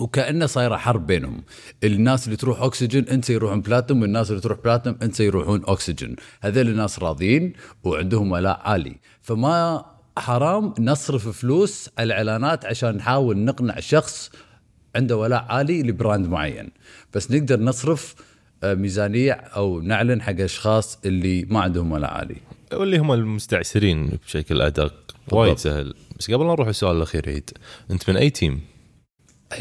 وكانه 0.00 0.46
صايره 0.46 0.76
حرب 0.76 1.06
بينهم. 1.06 1.42
الناس 1.84 2.26
اللي 2.26 2.36
تروح 2.36 2.62
أكسجين 2.62 3.08
أنت 3.08 3.30
يروحون 3.30 3.60
بلاتنم 3.60 4.02
والناس 4.02 4.30
اللي 4.30 4.40
تروح 4.40 4.58
بلاتنم 4.64 4.96
أنت 5.02 5.20
يروحون 5.20 5.62
أكسجين. 5.66 6.16
هذول 6.40 6.68
الناس 6.68 6.98
راضيين 6.98 7.52
وعندهم 7.84 8.32
ولاء 8.32 8.60
عالي. 8.64 8.96
فما 9.22 9.84
حرام 10.18 10.74
نصرف 10.78 11.28
فلوس 11.28 11.90
على 11.98 12.06
الإعلانات 12.06 12.64
عشان 12.64 12.96
نحاول 12.96 13.38
نقنع 13.38 13.80
شخص 13.80 14.30
عنده 14.96 15.16
ولاء 15.16 15.44
عالي 15.48 15.82
ل 15.82 15.89
brand 15.89 16.26
معين. 16.28 16.70
بس 17.14 17.30
نقدر 17.30 17.60
نصرف 17.60 18.14
آه، 18.64 18.74
ميزانية 18.74 19.32
أو 19.32 19.80
نعلن 19.80 20.22
حق 20.22 20.40
أشخاص 20.40 20.98
اللي 21.04 21.44
ما 21.44 21.60
عندهم 21.60 21.92
ولاء 21.92 22.10
عالي. 22.10 22.36
واللي 22.72 22.98
هم 22.98 23.12
المستعسرين 23.12 24.18
بشكل 24.26 24.60
أدق. 24.62 24.94
وايد 25.32 25.58
سهل. 25.58 25.94
بس 26.18 26.30
قبل 26.30 26.46
لا 26.46 26.52
نروح 26.52 26.68
السؤال 26.68 26.96
الأخير 26.96 27.22
عيد 27.26 27.50
أنت 27.90 28.10
من 28.10 28.16
أي 28.16 28.30
team؟ 28.30 28.60
أي- 29.54 29.56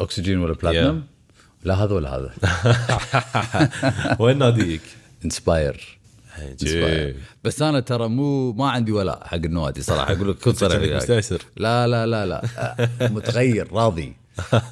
أكسجين 0.00 0.38
ولا 0.38 0.52
بلاتنم 0.54 1.02
لا 1.64 1.74
هذا 1.74 1.94
ولا 1.94 2.16
هذا. 2.16 2.34
وين 4.20 4.38
ناديك؟ 4.38 4.80
Inspire 5.24 5.98
Gym. 6.40 7.14
بس 7.44 7.62
أنا 7.62 7.80
ترى 7.80 8.08
مو 8.08 8.52
ما 8.52 8.70
عندي 8.70 8.92
ولاء 8.92 9.26
حق 9.26 9.34
النوادي 9.34 9.82
صراحة. 9.82 10.12
أقول 10.12 10.30
لك 10.30 10.36
كنت 10.38 10.56
صريح. 10.64 10.96
مستعسر. 10.96 11.42
لا 11.56 11.86
لا 11.86 12.06
لا 12.06 12.26
لا. 12.26 12.42
متغير 13.14 13.72
راضي. 13.72 14.12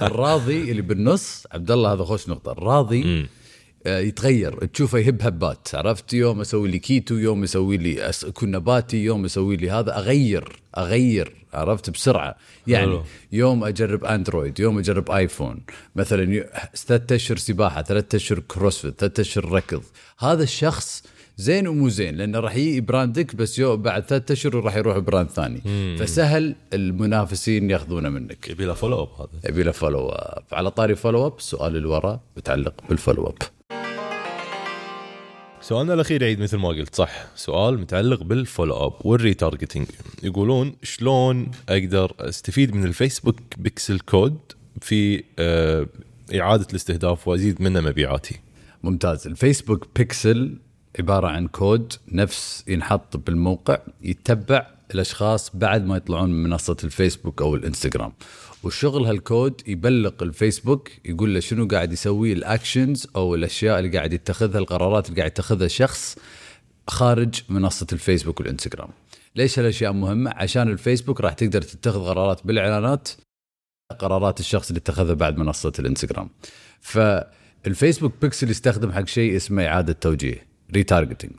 الراضي 0.03 0.71
اللي 0.71 0.83
بالنص 0.83 1.47
عبد 1.53 1.71
الله 1.71 1.93
هذا 1.93 2.05
خوش 2.05 2.29
نقطة. 2.29 2.53
الراضي 2.53 3.29
آه، 3.87 3.99
يتغير. 3.99 4.65
تشوفه 4.67 4.99
يهب 4.99 5.23
هبات. 5.23 5.69
عرفت؟ 5.75 6.13
يوم 6.15 6.41
أسوي 6.41 6.69
لي 6.69 6.79
كيتو 6.79 7.15
يوم 7.15 7.45
يسوي 7.45 7.77
لي 7.77 8.11
اكون 8.25 8.51
نباتي 8.51 9.05
يوم 9.05 9.25
يسوي 9.25 9.57
لي 9.57 9.71
هذا. 9.71 9.99
أغير 9.99 10.57
أغير. 10.79 11.37
عرفت؟ 11.55 11.91
بسرعة. 11.91 12.37
يعني 12.67 12.87
حلو. 12.87 13.03
يوم 13.33 13.65
أجرب 13.65 14.05
أندرويد 14.05 14.61
يوم 14.61 14.79
أجرب 14.79 15.11
آيفون. 15.11 15.61
مثلا 15.97 16.45
ثلاثة 16.77 17.17
أشهر 17.17 17.37
سباحة 17.37 17.83
ثلاثة 17.83 18.17
أشهر 18.17 18.39
CrossFit 18.39 19.01
ثلاثة 19.01 19.21
أشهر 19.21 19.53
ركض. 19.53 19.83
هذا 20.19 20.43
الشخص 20.43 21.03
زين 21.37 21.69
ومو 21.69 21.89
زين 21.89 22.17
لأنه 22.17 22.41
راح 22.41 22.57
يجي 22.57 22.81
brand 22.81 23.27
ك 23.27 23.37
بس 23.37 23.59
يو 23.59 23.77
بعد 23.77 24.03
ثلاثة 24.05 24.33
أشهر 24.33 24.55
راح 24.55 24.77
يروح 24.77 24.99
brand 24.99 25.29
ثاني. 25.29 25.61
فسهل 25.97 26.55
المنافسين 26.73 27.71
ياخذونه 27.71 28.09
منك. 28.09 28.49
يبي 28.49 28.65
له 28.65 28.75
follow 28.75 29.03
up 29.03 29.09
هذا. 29.19 29.51
يبي 29.51 29.63
له 29.63 29.73
follow 29.73 30.09
up 30.09 30.43
على 30.53 30.71
طاري 30.71 30.95
follow 30.95 31.27
up 31.27 31.39
السؤال 31.39 31.77
اللي 31.77 31.89
وراه 31.89 32.21
متعلق 32.37 32.75
بال 32.89 32.98
follow 32.98 33.27
up 33.27 33.35
سؤالنا 35.63 35.95
الأخير 35.95 36.25
عيد 36.25 36.41
مثل 36.41 36.57
ما 36.57 36.69
قلت 36.69 36.95
صح. 36.95 37.27
سؤال 37.37 37.79
متعلق 37.79 38.23
بال 38.23 38.39
follow 38.39 38.87
up 38.87 38.93
وال 39.05 39.17
retargeting 39.17 39.87
يقولون 40.23 40.73
شلون 40.83 41.51
أقدر 41.69 42.13
أستفيد 42.21 42.75
من 42.75 42.85
الفيسبوك 42.85 43.37
pixel 43.59 44.01
code 44.01 44.39
في 44.81 45.25
آه، 45.39 45.87
إعادة 46.35 46.67
الاستهداف 46.71 47.29
وأزيد 47.29 47.63
منه 47.63 47.81
مبيعاتي؟ 47.81 48.41
ممتاز. 48.83 49.27
الفيسبوك 49.27 49.89
بيكسل 49.97 50.59
عبارة 50.99 51.29
عن 51.29 51.47
كود 51.47 51.93
نفس 52.09 52.65
ينحط 52.69 53.17
بالموقع 53.17 53.79
يتبع 54.03 54.67
الأشخاص 54.95 55.57
بعد 55.57 55.87
ما 55.87 55.97
يطلعون 55.97 56.31
من 56.31 56.43
منصة 56.43 56.77
الفيسبوك 56.85 57.43
أو 57.43 57.55
الإنستغرام. 57.55 58.13
وشغل 58.63 59.05
هالكود 59.05 59.63
يبلغ 59.67 60.13
الفيسبوك 60.23 60.91
يقول 61.05 61.35
له 61.35 61.41
شنو 61.41 61.69
قاعد 61.69 61.93
يسوي 61.93 62.33
ال 62.33 62.42
actions 62.42 63.07
أو 63.17 63.35
الأشياء 63.35 63.79
اللي 63.79 63.97
قاعد 63.97 64.13
يتخذها 64.13 64.59
القرارات 64.59 65.09
اللي 65.09 65.17
قاعد 65.17 65.31
يتخذها 65.31 65.69
شخص 65.69 66.19
خارج 66.89 67.35
منصة 67.49 67.87
الفيسبوك 67.93 68.41
والإنستغرام. 68.41 68.89
ليش 69.37 69.59
هالأشياء 69.59 69.93
مهمة؟ 69.93 70.31
عشان 70.37 70.69
الفيسبوك 70.69 71.21
راح 71.21 71.33
تقدر 71.33 71.63
تتخذ 71.63 72.01
قرارات 72.01 72.47
بالإعلانات 72.47 73.09
قرارات 73.99 74.41
الشخص 74.41 74.69
اللي 74.69 74.79
اتخذها 74.79 75.15
بعد 75.15 75.39
منصة 75.39 75.73
الإنستغرام. 75.79 76.31
فالفيسبوك 76.81 78.13
بيكسل 78.23 78.51
يستخدم 78.51 78.93
حق 78.93 79.07
شيء 79.07 79.37
اسمه 79.37 79.67
إعادة 79.67 79.93
توجيه. 79.93 80.50
retargeting 80.75 81.33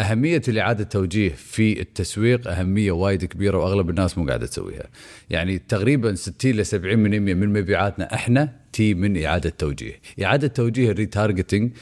أهمية 0.00 0.42
الاعاده 0.48 0.82
التوجيه 0.82 1.28
في 1.28 1.80
التسويق 1.80 2.48
أهمية 2.48 2.92
وايد 2.92 3.24
كبيرة 3.24 3.58
وأغلب 3.58 3.90
الناس 3.90 4.18
مو 4.18 4.26
قاعدة 4.26 4.46
تسويها. 4.46 4.86
يعني 5.30 5.58
تقريبا 5.58 6.14
60 6.14 6.52
ل 6.52 6.66
70% 6.66 6.74
من 6.74 7.48
مبيعاتنا 7.48 8.14
إحنا 8.14 8.52
تي 8.72 8.94
من 8.94 9.24
إعادة 9.24 9.50
توجيه. 9.50 10.00
إعادة 10.22 10.48
توجيه 10.48 10.90
ال 10.90 10.97
retargeting 10.97 11.72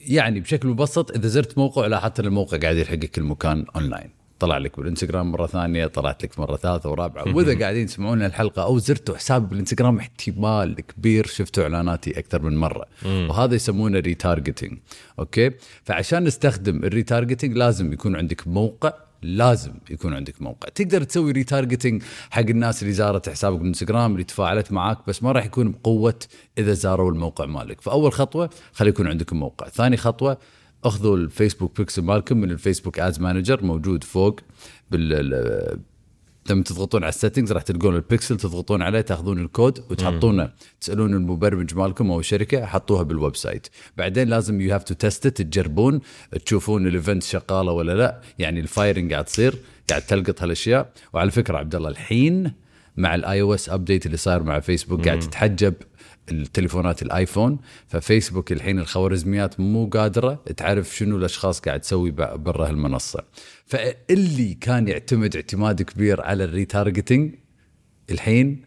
يعني 0.00 0.40
بشكل 0.40 0.68
مبسط 0.68 1.10
إذا 1.10 1.28
زرت 1.28 1.58
موقع 1.58 1.86
لاحظت 1.86 2.20
إن 2.20 2.26
الموقع 2.26 2.58
قاعد 2.58 2.76
يلحقك 2.76 3.10
كل 3.10 3.22
مكان 3.22 3.64
اونلاين 3.76 4.17
طلع 4.40 4.58
لك 4.58 4.80
بالإنستغرام 4.80 5.32
مرة 5.32 5.46
ثانية 5.46 5.86
طلعت 5.86 6.24
لك 6.24 6.38
مرة 6.38 6.56
ثالثة 6.56 6.90
ورابعة. 6.90 7.36
وإذا 7.36 7.58
قاعدين 7.58 7.86
تسمعون 7.86 8.22
الحلقة 8.22 8.62
أو 8.62 8.78
زرتوا 8.78 9.16
حسابي 9.16 9.46
بالإنستغرام 9.46 9.98
احتمال 9.98 10.80
كبير 10.80 11.26
شفتوا 11.26 11.62
إعلاناتي 11.62 12.18
أكثر 12.18 12.42
من 12.42 12.56
مرة. 12.56 12.86
وهذا 13.04 13.54
يسمونه 13.54 13.98
retargeting 13.98 14.78
okay؟ 15.18 15.50
فعشان 15.84 16.24
نستخدم 16.24 16.84
ال 16.84 16.90
retargeting 16.90 17.56
لازم 17.56 17.92
يكون 17.92 18.16
عندك 18.16 18.48
موقع 18.48 18.92
لازم 19.22 19.72
يكون 19.90 20.14
عندك 20.14 20.42
موقع. 20.42 20.68
تقدر 20.68 21.02
تسوي 21.02 21.32
retargeting 21.32 22.02
حق 22.30 22.40
الناس 22.42 22.82
اللي 22.82 22.92
زارت 22.92 23.28
حسابك 23.28 23.58
بالإنستغرام 23.58 24.12
اللي 24.12 24.24
تفاعلت 24.24 24.72
معاك 24.72 24.98
بس 25.06 25.22
ما 25.22 25.32
راح 25.32 25.46
يكون 25.46 25.72
بقوة 25.72 26.18
إذا 26.58 26.72
زاروا 26.72 27.10
الموقع 27.10 27.46
مالك. 27.46 27.80
فأول 27.80 28.12
خطوة 28.12 28.50
خلي 28.72 28.88
يكون 28.88 29.06
عندكم 29.06 29.36
موقع. 29.36 29.68
ثاني 29.68 29.96
خطوة 29.96 30.38
أخذوا 30.84 31.16
الفيسبوك 31.16 31.76
بيكسل 31.76 32.02
مالكم 32.02 32.36
من 32.36 32.50
الفيسبوك 32.50 32.98
Ads 32.98 33.20
Manager 33.20 33.64
موجود 33.64 34.04
فوق 34.04 34.40
بال 34.90 35.78
لما 36.50 36.62
تضغطون 36.62 37.02
على 37.02 37.08
ال 37.08 37.13
settings 37.13 37.52
راح 37.52 37.62
تلقون 37.62 37.96
البيكسل 37.96 38.36
تضغطون 38.36 38.82
عليه 38.82 39.00
تاخذون 39.00 39.38
الكود 39.38 39.84
وتحطونه. 39.90 40.50
تسألون 40.80 41.14
المبرمج 41.14 41.74
مالكم 41.74 42.10
أو 42.10 42.20
الشركة 42.20 42.66
حطوها 42.66 43.02
بال 43.02 43.36
website. 43.36 43.66
بعدين 43.96 44.28
لازم 44.28 44.60
you 44.60 44.74
have 44.74 44.84
to 44.84 44.94
test 44.94 45.26
تجربون 45.26 46.00
تشوفون 46.46 46.86
ال 46.86 46.92
event 46.92 47.22
شغالة 47.22 47.72
ولا 47.72 47.92
لا. 47.92 48.20
يعني 48.38 48.60
ال 48.60 48.67
firing 48.67 49.12
قاعد 49.12 49.24
تصير 49.24 49.54
قاعد 49.90 50.02
تلقط 50.02 50.42
هالأشياء. 50.42 50.92
وعلى 51.12 51.30
فكرة 51.30 51.58
عبد 51.58 51.74
الله 51.74 51.88
الحين 51.88 52.52
مع 52.96 53.14
ال 53.14 53.40
iOS 53.40 53.68
update 53.68 54.06
اللي 54.06 54.16
صاير 54.16 54.42
مع 54.42 54.60
فيسبوك 54.60 55.08
قاعد 55.08 55.18
تتحجب. 55.18 55.74
التليفونات 56.30 57.02
الآيفون 57.02 57.58
ففيسبوك 57.86 58.52
الحين 58.52 58.78
الخوارزميات 58.78 59.60
مو 59.60 59.86
قادرة 59.86 60.42
تعرف 60.56 60.96
شنو 60.96 61.16
الأشخاص 61.16 61.60
قاعد 61.60 61.80
تسوي 61.80 62.10
برا 62.10 62.68
هالمنصة. 62.68 63.24
فاللي 63.66 64.54
كان 64.54 64.88
يعتمد 64.88 65.36
اعتماد 65.36 65.82
كبير 65.82 66.20
على 66.20 66.44
ال 66.44 66.51
retargeting 66.51 67.34
الحين 68.10 68.62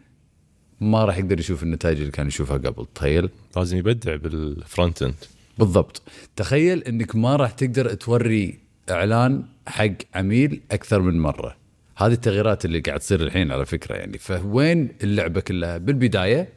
ما 0.81 1.05
راح 1.05 1.17
يقدر 1.17 1.39
يشوف 1.39 1.63
النتائج 1.63 1.99
اللي 1.99 2.11
كان 2.11 2.27
يشوفها 2.27 2.57
قبل. 2.57 2.87
تخيل. 2.95 3.29
لازم 3.55 3.77
يبدع 3.77 4.15
بال 4.15 4.40
front 4.40 5.03
end 5.03 5.15
بالضبط. 5.57 6.01
تخيل 6.35 6.83
إنك 6.83 7.15
ما 7.15 7.35
راح 7.35 7.51
تقدر 7.51 7.93
توري 7.93 8.59
إعلان 8.89 9.43
حق 9.67 9.93
عميل 10.15 10.61
أكثر 10.71 11.01
من 11.01 11.19
مرة. 11.19 11.57
هذه 11.97 12.11
التغييرات 12.11 12.65
اللي 12.65 12.79
قاعد 12.79 12.99
تصير 12.99 13.21
الحين 13.21 13.51
على 13.51 13.65
فكرة 13.65 13.95
يعني. 13.95 14.17
فوين 14.17 14.89
اللعبة 15.03 15.41
كلها؟ 15.41 15.77
بالبداية 15.77 16.49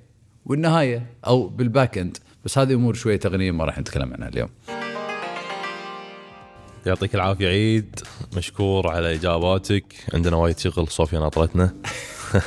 والنهاية 0.46 1.06
أو 1.26 1.48
بال 1.48 1.65
back 1.65 1.98
end 1.98 2.18
بس 2.44 2.58
هذه 2.58 2.74
أمور 2.74 2.94
شوية 2.94 3.16
تقنيه 3.16 3.50
ما 3.50 3.64
راح 3.64 3.78
نتكلم 3.78 4.14
عنها 4.14 4.28
اليوم. 4.28 4.48
يعطيك 6.86 7.14
العافية 7.14 7.48
عيد. 7.48 8.00
مشكور 8.36 8.88
على 8.88 9.14
إجاباتك. 9.14 9.84
عندنا 10.14 10.36
وايد 10.36 10.58
شغل 10.58 10.88
صوفيا 10.88 11.18
ناطرتنا 11.18 11.74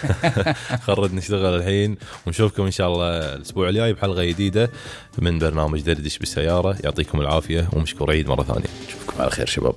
خرج 0.88 1.14
نشتغل 1.14 1.56
الحين. 1.56 1.98
ونشوفكم 2.28 2.64
إن 2.64 2.72
شاء 2.72 2.88
الله 2.88 3.36
الأسبوع 3.36 3.70
الجاي 3.70 3.94
بحلقة 3.94 4.24
جديدة 4.24 4.72
من 5.18 5.40
برنامج 5.40 5.82
دردش 5.82 6.18
بالسيارة. 6.18 6.78
يعطيكم 6.84 7.22
العافية 7.22 7.70
ومشكور 7.74 8.12
عيد 8.12 8.28
مرة 8.28 8.44
ثانية. 8.44 8.68
نشوفكم 8.88 9.22
على 9.22 9.32
خير 9.32 9.46
شباب. 9.46 9.76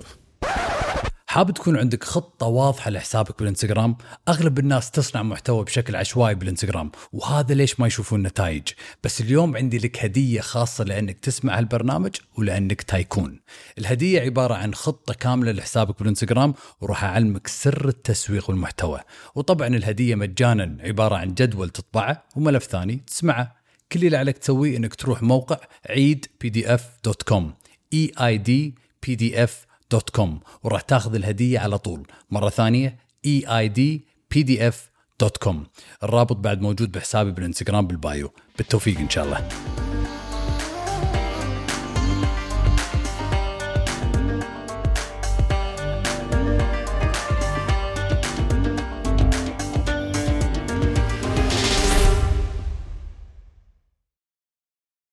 حاب 1.30 1.50
تكون 1.50 1.76
عندك 1.76 2.04
خطة 2.04 2.46
واضحة 2.46 2.90
لحسابك 2.90 3.38
بالإنستغرام؟ 3.38 3.96
أغلب 4.28 4.58
الناس 4.58 4.90
تصنع 4.90 5.22
محتوى 5.22 5.64
بشكل 5.64 5.96
عشوائي 5.96 6.34
بالإنستغرام 6.34 6.90
وهذا 7.12 7.54
ليش 7.54 7.80
ما 7.80 7.86
يشوفون 7.86 8.22
نتائج. 8.22 8.68
بس 9.04 9.20
اليوم 9.20 9.56
عندي 9.56 9.78
لك 9.78 10.04
هدية 10.04 10.40
خاصة 10.40 10.84
لأنك 10.84 11.18
تسمع 11.18 11.58
هالبرنامج 11.58 12.16
ولأنك 12.38 12.82
تايكون. 12.82 13.40
الهدية 13.78 14.20
عبارة 14.20 14.54
عن 14.54 14.74
خطة 14.74 15.14
كاملة 15.14 15.52
لحسابك 15.52 15.98
بالإنستغرام 15.98 16.54
وراح 16.80 17.04
أعلمك 17.04 17.46
سر 17.46 17.88
التسويق 17.88 18.50
والمحتوى. 18.50 19.00
وطبعا 19.34 19.68
الهدية 19.68 20.14
مجانا 20.14 20.76
عبارة 20.80 21.16
عن 21.16 21.34
جدول 21.34 21.70
تطبعه 21.70 22.24
وملف 22.36 22.64
ثاني 22.64 22.96
تسمعه. 23.06 23.56
كل 23.92 24.04
اللي 24.06 24.16
عليك 24.16 24.38
تسويه 24.38 24.76
إنك 24.76 24.94
تروح 24.94 25.22
موقع 25.22 25.56
عيد 25.90 26.26
PDF 26.40 26.88
dot 27.04 27.22
com 27.22 27.54
E 27.92 28.12
I 28.20 28.38
D 28.38 28.74
PDF 29.06 29.69
dot 29.90 30.10
com 30.10 30.40
وراح 30.62 30.80
تاخذ 30.80 31.14
الهدية 31.14 31.58
على 31.58 31.78
طول. 31.78 32.06
مرة 32.30 32.48
ثانية 32.48 32.98
E 33.26 33.44
I 33.58 33.68
D 33.68 34.04
PDF 34.30 34.90
dot 35.20 35.36
com 35.36 35.66
الرابط 36.02 36.36
بعد 36.36 36.60
موجود 36.60 36.92
بحسابي 36.92 37.30
بالإنستغرام 37.30 37.86
بال 37.86 38.02
bio. 38.02 38.32
بالتوفيق 38.58 38.98
إن 38.98 39.10
شاء 39.10 39.24
الله. 39.24 39.48